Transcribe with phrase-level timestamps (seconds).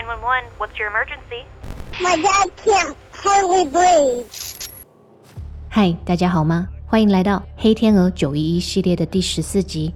[0.00, 1.44] 911, what's your emergency?
[2.00, 4.24] My dad can't hardly breathe.
[5.68, 6.66] 嗨，大家好吗？
[6.86, 9.92] 欢迎来到《黑天鹅九一一》系列的第十四集。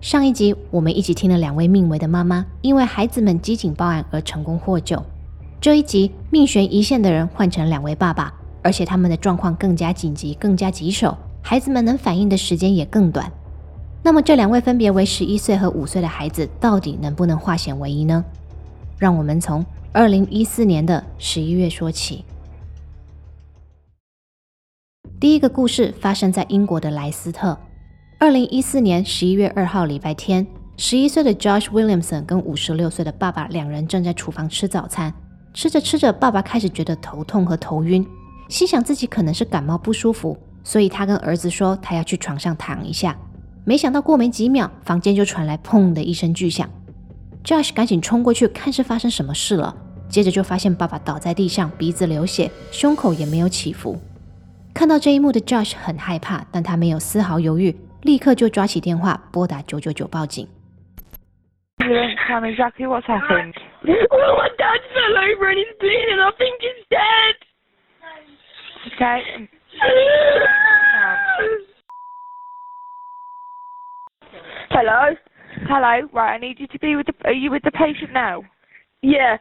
[0.00, 5.00] 上一集我们一起听了两位命危的妈妈因为孩子们机警报案而成功获救。
[5.60, 8.34] 这一集命悬一线的人换成两位爸爸，
[8.64, 13.30] 而且他们的状况更加紧急、更加棘手，孩子们能反应的时间也更短。
[14.02, 18.24] 那么这两位分别为十一岁和五岁的孩子，到底能不能化险为夷呢？
[18.98, 22.24] 让我们从二零一四年的十一月说起。
[25.20, 27.58] 第一个故事发生在英国的莱斯特。
[28.18, 35.12] 二零一四年十一月二号礼拜天，十一岁的 Josh Williamson 跟五十六岁的爸爸两人正在厨房吃早餐。
[35.52, 38.06] 吃着吃着，爸爸开始觉得头痛和头晕，
[38.48, 43.16] 心想自己可能是感冒不舒服，所以他跟儿子说他要去床上躺一下。
[43.64, 46.68] 没想到过没几秒，房间就传来砰的一声巨响。
[47.46, 49.72] Josh 赶紧冲过去看是发生什么事了，
[50.08, 53.96] 接着就发现爸爸倒在地上，鼻子流血，胸口也没有起伏。
[54.74, 57.72] 看到这一幕的 Josh 很害怕，但他没有丝毫犹豫，
[58.02, 60.48] 立刻就抓起电话拨打九九九报警。
[61.78, 63.54] You don't tell me exactly what's happened.
[63.84, 66.18] Well, my dad fell over and he's bleeding.
[66.18, 67.36] I think he's dead.
[68.96, 69.48] Okay.
[74.70, 75.14] Hello?
[75.68, 76.08] Hello.
[76.12, 77.14] Right, I need you to be with the.
[77.24, 78.42] Are you with the patient now?
[79.02, 79.38] Yeah.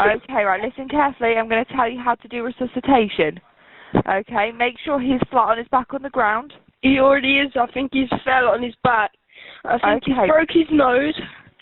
[0.00, 0.42] Okay.
[0.42, 0.62] Right.
[0.62, 1.34] Listen carefully.
[1.38, 3.40] I'm going to tell you how to do resuscitation.
[3.94, 4.50] Okay.
[4.56, 6.52] Make sure he's flat on his back on the ground.
[6.82, 7.52] He already is.
[7.60, 9.10] I think he's fell on his back.
[9.64, 11.14] I think he broke his nose.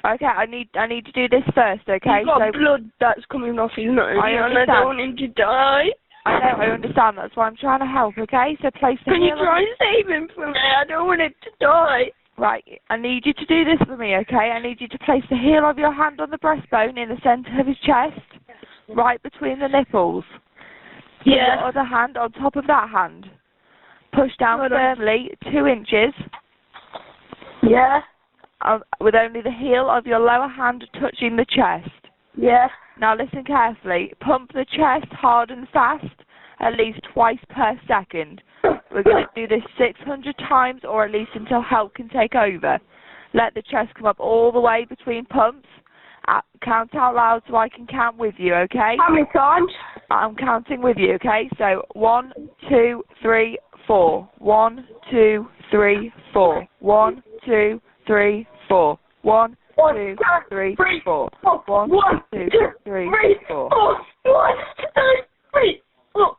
[0.07, 0.27] Okay.
[0.27, 0.69] I need.
[0.75, 1.89] I need to do this first.
[1.89, 2.19] Okay.
[2.19, 4.17] He's got so blood that's coming off his nose.
[4.23, 5.91] I and I don't want him to die.
[6.27, 6.63] I know.
[6.63, 7.17] I understand.
[7.19, 8.17] That's why I'm trying to help.
[8.19, 8.57] Okay.
[8.63, 10.59] So place the Can you try and save him for me?
[10.59, 12.13] I don't want him to die.
[12.39, 14.37] Right, I need you to do this for me, okay?
[14.55, 17.19] I need you to place the heel of your hand on the breastbone in the
[17.25, 18.21] centre of his chest,
[18.95, 20.25] right between the nipples.
[21.19, 21.57] Put Yeah.
[21.57, 23.29] Your other hand on top of that hand.
[24.13, 24.97] Push down Hold on.
[24.97, 26.15] firmly, two inches,
[27.63, 28.03] Yeah.
[28.63, 31.91] uh, with only the heel of your lower hand touching the chest.
[32.37, 32.69] Yeah.
[32.99, 34.15] Now listen carefully.
[34.21, 36.07] Pump the chest hard and fast,
[36.61, 38.43] at least twice per second.
[38.65, 42.79] We're going to do this 600 times or at least until help can take over.
[43.35, 45.69] Let the chest come up all the way between pumps.
[46.27, 48.97] Uh, count out loud so I can count with you, okay?
[49.01, 49.71] How many times?
[50.11, 51.49] I'm counting with you, okay?
[51.57, 52.33] So one,
[52.69, 54.29] two, three, four.
[54.39, 56.67] One, two, three, four.
[56.81, 58.99] One, two, three, four.
[59.23, 61.31] One, One, two, two, three, four.
[61.43, 62.47] One, two,
[62.85, 63.11] three,
[63.49, 63.71] four.
[64.25, 65.83] One, two, three,
[66.13, 66.37] four.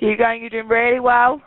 [0.00, 1.42] Keep going, you're doing really well.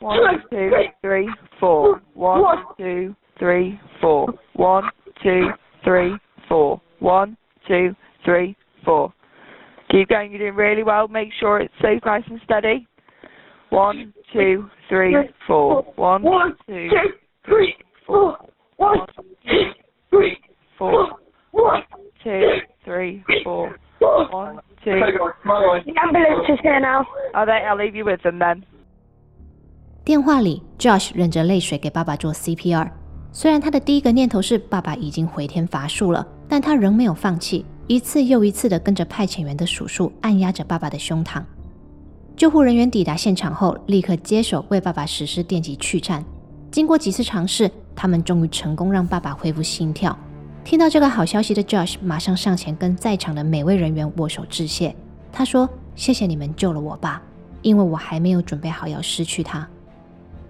[0.00, 0.70] One, two,
[1.00, 1.28] three.
[1.58, 2.00] four.
[2.14, 4.28] One, two, three, four.
[4.54, 4.84] One,
[5.22, 5.48] two,
[5.84, 6.16] three,
[6.48, 6.80] four.
[7.00, 7.36] One,
[7.66, 7.94] two,
[8.24, 9.12] three, four.
[9.90, 11.08] Keep going, you're doing really well.
[11.08, 12.86] Make sure it stays nice and steady.
[13.70, 15.16] One, two, three,
[15.46, 15.82] four.
[15.96, 16.22] One,
[16.66, 17.12] two, two,
[17.46, 17.74] three,
[18.06, 18.38] four.
[18.76, 18.98] One,
[19.44, 19.70] two,
[20.10, 20.38] three,
[20.78, 21.08] four.
[21.08, 21.18] four.
[21.50, 21.82] One,
[22.24, 23.76] Two, three, four.
[23.98, 24.28] four.
[24.30, 24.92] One, two.
[24.92, 27.06] The ambulance is here now.
[27.34, 27.64] They?
[27.64, 28.62] I'll leave you with them then.
[30.04, 32.90] 电话里，Josh 忍着泪水给爸爸做 CPR。
[33.30, 41.42] 虽然他的第一个念头是爸爸已经回天乏术了，但他仍没有放弃，一次又一次地跟着派遣员的数数按压着爸爸的胸膛。
[42.36, 46.24] 救护人员抵达现场后，立刻接手为爸爸实施电击去颤。
[46.70, 50.18] 经过几次尝试，他们终于成功让爸爸恢复心跳。
[50.64, 54.94] 听到这个好消息的 Josh 马上上前跟在场的每位人员握手致谢。
[55.32, 57.20] 他说：“谢谢你们救了我爸，
[57.62, 59.68] 因为我还没有准备好要失去他。”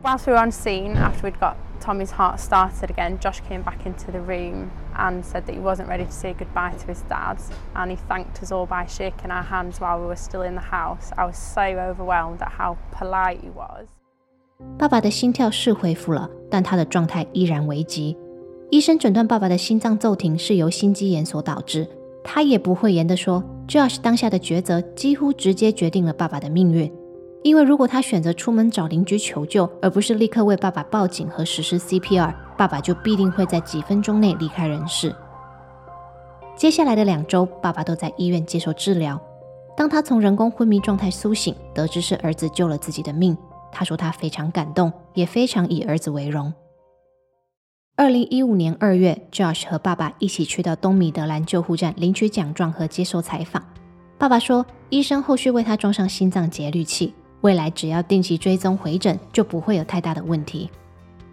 [0.05, 3.87] Whilst we were on scene, after we'd got Tommy's heart started again, Josh came back
[3.87, 7.39] into the room and said that he wasn't ready to say goodbye to his dad.
[7.75, 10.61] And he thanked us all by shaking our hands while we were still in the
[10.61, 11.11] house.
[11.17, 13.87] I was so overwhelmed at how polite he was.
[14.79, 18.17] 爸爸的心跳是恢复了，但他的状态依然危急。
[18.73, 21.87] 医生诊断爸爸的心脏骤停是由心肌炎所导致。
[22.25, 26.91] 他也不讳言地说，Josh 当下的抉择几乎直接决定了爸爸的命运。
[27.43, 35.15] 因为如果他选择出门找邻居求救，而不是立刻为爸爸报警和实施 CPR，爸爸就必定会在几分钟内离开人世。
[36.57, 39.21] 接下来的两周，爸爸都在医院接受治疗。
[39.77, 43.37] 当他从人工昏迷状态苏醒，得知是儿子救了自己的命，
[43.71, 46.51] 他说他非常感动，也非常以儿子为荣。
[47.95, 53.63] 二零一五年二月，Josh 和爸爸一起去到东米德兰救护站领取奖状和接受采访。
[54.17, 57.13] 爸爸说，医生后续为他装上心脏节律器，
[57.43, 60.71] 未来只要定期追踪回诊，就不会有太大的问题。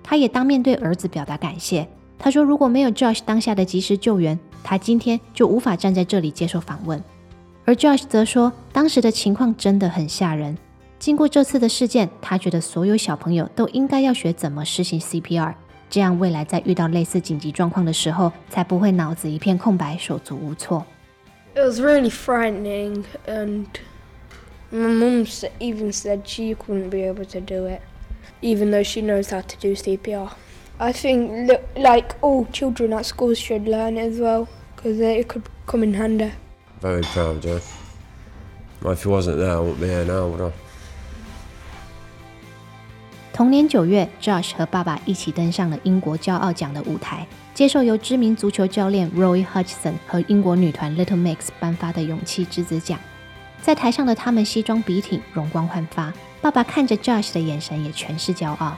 [0.04, 1.88] 他也当面对儿子表达感谢。
[2.18, 7.02] 他说，如果没有 Josh 当下的及时救援，他今天就无法站在这里接受访问。
[7.64, 10.58] 而 Josh 则说，当时的情况真的很吓人。
[11.00, 15.54] 经过这次的事件，他觉得所有小朋友都应该要学怎么实行 CPR，
[15.91, 20.85] 这样未来在遇到类似紧急状况的时候，才不会脑子一片空白，手足无措。
[21.55, 23.67] It was really frightening, and
[24.73, 27.81] my mum s- even said she couldn't be able to do it,
[28.43, 30.31] even though she knows how to do CPR.
[30.79, 35.29] I think li- like all children at school should learn it as well, because it
[35.29, 36.33] could come in handy.
[36.81, 37.61] Very proud, Joe.
[38.83, 40.53] Well, if he wasn't there, I wouldn't be here now, would I?
[43.40, 53.00] 同年九月，Josh 和爸爸一起登上了英国骄傲奖的舞台，接受由知名足球教练 Roy Hodgson 和英国女团 Little Mix 颁发的勇气之子奖。
[53.62, 56.12] 在台上的他们西装笔挺，容光焕发。
[56.42, 58.76] 爸爸看着 Josh 的眼神也全是骄傲。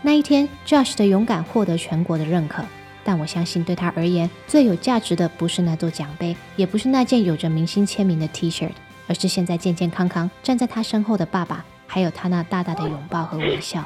[0.00, 2.62] 那一天，Josh 的勇敢获得全国的认可，
[3.02, 8.70] 但我相信对他而言，最有价值的不是那座奖杯，也不是那件有着明星签名的 T-shirt，
[9.08, 13.84] 而是现在健健康康站在他身后的爸爸，还有他那大大的拥抱和微笑。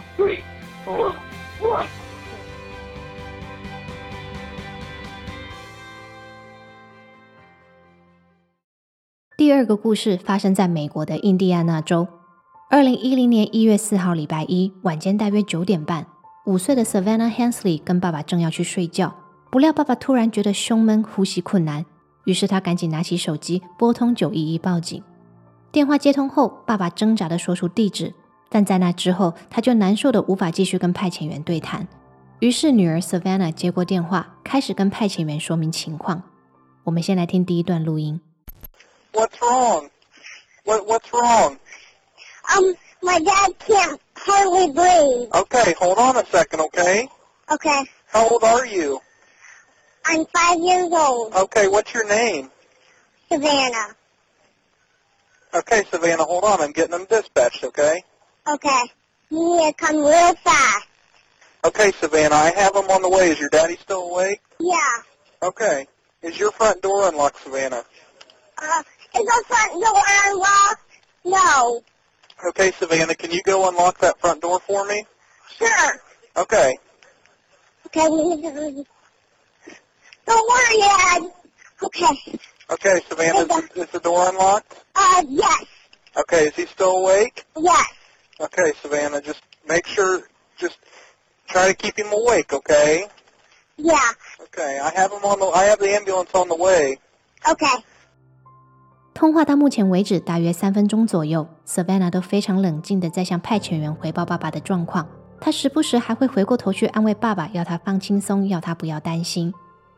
[9.36, 12.06] 第二个故事发生在美国的印第安纳州。
[12.70, 16.06] 二零一零年一月四号，礼拜一晚间大约九点半，
[16.44, 19.12] 五岁的 Savannah Hensley 跟爸爸正要去睡觉，
[19.50, 21.84] 不料爸爸突然觉得胸闷、呼吸困难，
[22.24, 25.02] 于是他赶紧拿起手机拨通九一一报警。
[25.76, 28.14] 电话接通后，爸爸挣扎的说出地址，
[28.48, 31.86] 但在那之后，他就难受的无法继续跟派遣员对谈。
[32.38, 36.22] 于是女儿 Savannah 接过电话，开始跟派遣员说明情况。
[36.82, 38.18] 我们先来听第一段录音。
[39.12, 39.90] What's wrong?
[40.64, 41.58] What What's wrong?
[42.48, 45.28] Um, my dad can't hardly breathe.
[45.28, 47.06] Okay, hold on a second, okay?
[47.48, 47.84] Okay.
[48.10, 49.02] How old are you?
[50.06, 51.34] I'm five years old.
[51.34, 52.50] Okay, what's your name?
[53.30, 53.94] Savannah.
[55.54, 56.60] Okay, Savannah, hold on.
[56.60, 58.04] I'm getting them dispatched, okay?
[58.48, 58.82] Okay.
[59.30, 60.86] You need to come real fast.
[61.64, 63.30] Okay, Savannah, I have them on the way.
[63.30, 64.40] Is your daddy still awake?
[64.60, 64.76] Yeah.
[65.42, 65.86] Okay.
[66.22, 67.84] Is your front door unlocked, Savannah?
[68.58, 68.82] Uh,
[69.16, 70.82] is the front door unlocked?
[71.24, 71.82] No.
[72.48, 75.04] Okay, Savannah, can you go unlock that front door for me?
[75.58, 75.92] Sure.
[76.36, 76.76] Okay.
[77.86, 78.84] Okay, we need to...
[80.26, 81.22] Don't worry, Dad.
[81.82, 82.38] Okay.
[82.69, 84.73] Okay, Savannah, is the, is the door unlocked?
[84.95, 85.65] Uh, yes.
[86.15, 87.45] Okay, is he still awake?
[87.57, 87.87] Yes.
[88.39, 90.21] Okay, Savannah, just make sure,
[90.57, 90.77] just
[91.47, 93.07] try to keep him awake, okay?
[93.77, 94.11] Yeah.
[94.43, 96.99] Okay, I have him on the, I have the ambulance on the way.
[97.45, 97.83] Okay.
[99.13, 105.07] 通话到目前为止大约三分钟左右，Savannah 都非常冷静的在向派遣员回报爸爸的状况。
[105.41, 109.53] 她时不时还会回过头去安慰爸爸，要他放轻松，要他不要担心。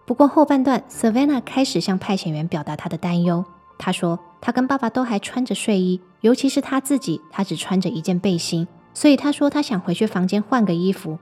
[0.09, 3.45] 不过后半段，Savannah 开始向派遣员表达她的担忧。
[3.79, 11.19] 她说，她跟爸爸都还穿着睡衣，尤其是她自己，她只穿着一件背心，所以她说她想回去房间换个衣服。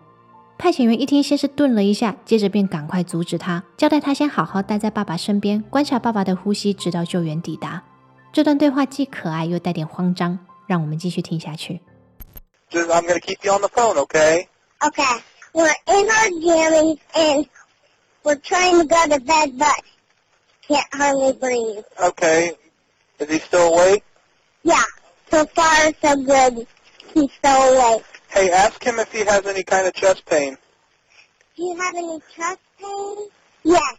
[0.57, 7.83] 派遣员一听，先是顿了一下，接着便赶快阻止他，交代他先好好待在爸爸身边，观察爸爸的呼吸，直到救援抵达。
[8.33, 10.39] 这段对话既可爱又带点慌张，
[10.69, 11.81] 让我们继续听下去。
[12.71, 14.47] Just, I'm going to keep you on the phone, okay?
[14.79, 15.23] Okay.
[15.53, 17.47] We're in our jammies and
[18.27, 19.83] we're trying to go to bed, but
[20.67, 21.85] can't hardly breathe.
[22.03, 22.53] Okay.
[23.21, 24.03] Is he still awake?
[24.65, 24.83] Yeah.
[25.31, 26.67] So far, so good.
[27.15, 28.05] He's still awake.
[28.29, 30.59] Hey, ask him if he has any kind of chest pain.
[31.57, 33.17] Do you have any chest pain?
[33.63, 33.95] Yes.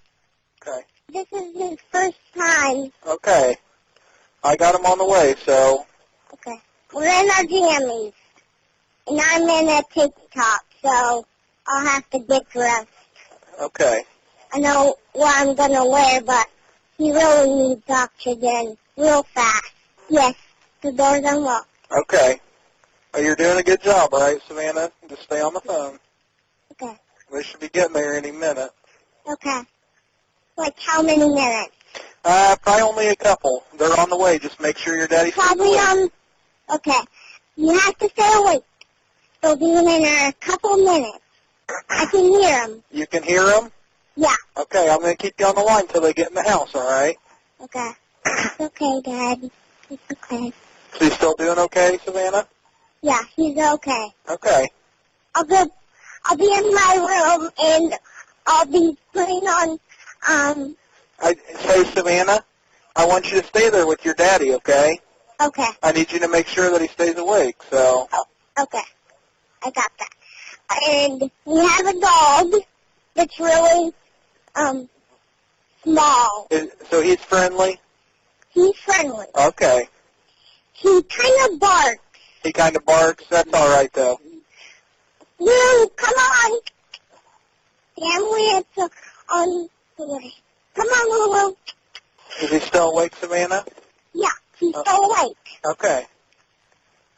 [0.62, 0.82] Okay.
[1.13, 2.92] This is his first time.
[3.08, 3.56] Okay.
[4.44, 5.86] I got him on the way, so
[6.34, 6.60] Okay.
[6.94, 8.13] We're in our jammies.
[9.08, 11.25] And I'm in a tank top, so
[11.66, 12.88] I'll have to get dressed.
[13.62, 14.04] okay.
[14.54, 16.48] I know what I'm gonna wear, but
[16.98, 19.74] he really needs oxygen real fast.
[20.10, 20.36] Yes,
[20.82, 21.70] the door's unlocked.
[21.92, 22.39] Okay.
[23.13, 24.92] Well, you're doing a good job, all right, Savannah?
[25.10, 26.00] Just stay on the phone.
[26.74, 26.96] Okay.
[27.32, 28.72] We should be getting there any minute.
[29.30, 29.62] Okay.
[30.58, 31.74] Like how many minutes?
[32.24, 33.63] Uh, probably only a couple.
[33.77, 34.39] They're on the way.
[34.39, 36.10] Just make sure your daddy's Probably um.
[36.74, 37.00] Okay.
[37.56, 38.63] You have to stay awake.
[39.42, 41.20] They'll be in a couple minutes.
[41.89, 42.84] I can hear them.
[42.92, 43.72] You can hear him?
[44.18, 44.36] Yeah.
[44.58, 46.74] Okay, I'm going to keep you on the line until they get in the house,
[46.74, 47.16] all right?
[47.62, 47.92] Okay.
[48.26, 49.52] It's okay, Dad.
[49.92, 50.52] It's okay.
[50.98, 52.48] So you still doing okay, Savannah?
[53.04, 54.08] Yeah, he's okay.
[54.28, 54.68] Okay.
[55.36, 55.68] I'll go.
[56.26, 57.94] I'll be in my room and
[58.48, 59.80] I'll be putting on
[60.28, 60.76] um.
[61.20, 62.44] I, say, Savannah,
[62.96, 65.00] I want you to stay there with your daddy, okay?
[65.40, 65.68] Okay.
[65.84, 68.10] I need you to make sure that he stays awake, so...
[68.60, 68.82] Okay.
[69.64, 70.10] I got that.
[70.90, 72.62] And we have a dog
[73.14, 73.94] that's really
[74.58, 74.90] um
[75.84, 76.48] small.
[76.52, 77.80] Is, so he's friendly?
[78.50, 79.26] He's friendly.
[79.36, 79.88] Okay.
[80.74, 82.00] He kind of barks.
[82.44, 83.26] He kind of barks.
[83.30, 84.20] That's all right, though.
[85.40, 86.60] Lou, come on.
[88.00, 88.92] We have
[89.30, 90.34] on the way.
[90.76, 91.56] Come on, Lulu.
[92.42, 93.66] Is he still awake, Savannah?
[94.14, 95.38] Yeah, he's still awake.
[95.66, 96.06] Okay.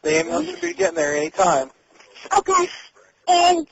[0.01, 1.72] The ambulance should be getting there any time.
[2.38, 2.67] Okay.
[3.27, 3.67] And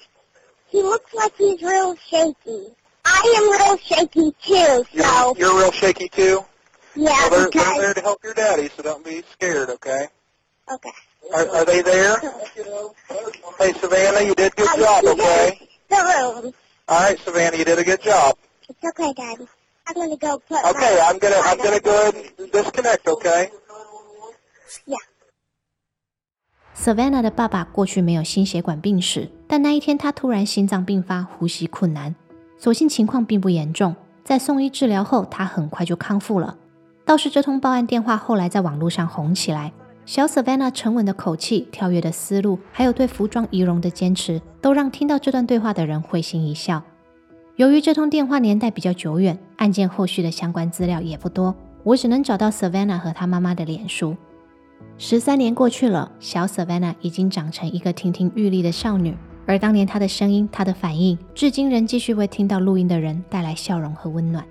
[0.68, 2.68] he looks like he's real shaky.
[3.17, 6.45] I am real shaky too, You're, so you're real shaky, too?
[6.95, 10.09] yeah, Well, they're, they're because there to help your daddy, so don't be scared, okay?
[10.73, 10.91] okay.
[11.35, 12.19] Are, are they there?
[13.59, 15.69] Hey, Savannah, you did a good Um, job, he's in okay?
[15.89, 16.55] The room.
[16.89, 18.37] All right, Savannah, you did a good job.
[18.69, 19.47] It's okay, Daddy.
[19.87, 23.51] I'm gonna go put Okay, my I'm gonna I'm gonna go ahead and disconnect, okay?
[24.87, 24.97] Yeah.
[26.75, 32.15] Savannah 的爸爸过去没有心血管病史，但那一天他突然心脏病发，呼吸困难。
[32.58, 36.58] 所幸情况并不严重，在送医治疗后，他很快就康复了。
[37.06, 39.72] 倒是这通报案电话后来在网络上红起来，
[40.06, 46.84] 小 Savannah 沉稳的口气、跳跃的思路，还有对服装仪容的坚持，都让听到这段对话的人会心一笑。
[47.56, 54.16] 由于这通电话年代比较久远，案件后续的相关资料也不多，我只能找到 Savannah 和她妈妈的脸书。
[54.98, 59.16] 十三年过去了，小 Savannah 已经长成一个亭亭玉立的少女，
[59.48, 64.46] 而当年他的声音、他的反应，至今仍继续为听到录音的人带来笑容和温暖。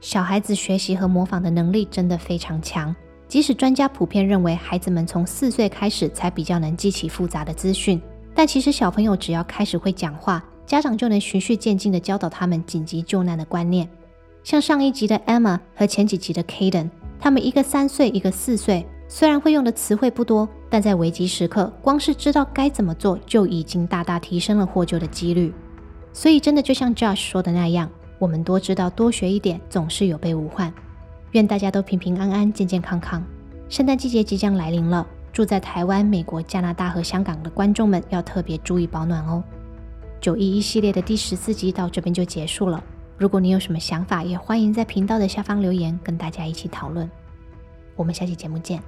[0.00, 2.94] 小孩子学习和模仿的能力真的非常强，
[3.28, 8.02] 即使专家普遍认为孩子们从四岁开始才比较能记起复杂的资讯，
[8.34, 13.88] 但其实小朋友只要开始会讲话，家长就能循序渐进地教导他们紧急救难的观念。
[14.42, 25.52] 像上一集的 Emma 和前几集的 Caden，他们一个三岁，一个四岁，虽然会用的词汇不多，但在危急时刻，光是知道该怎么做，就已经大大提升了获救的几率。
[26.12, 27.90] 所以，真的就像 Josh 说的那样，
[28.20, 30.72] 我们多知道、多学一点，总是有备无患。
[31.32, 33.20] 愿大家都平平安安、健健康康。
[33.68, 39.42] 圣诞季节即将来临了，住在台湾、美国、加拿大和香港的观众们要特别注意保暖哦。
[40.20, 42.80] 九一一系列的第十四集到这边就结束了。
[43.18, 47.10] 如果你有什么想法，也欢迎在频道的下方留言，跟大家一起讨论。
[47.96, 48.80] 我们下期节目见，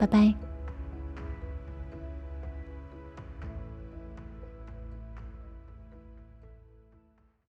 [0.00, 0.49] 拜拜。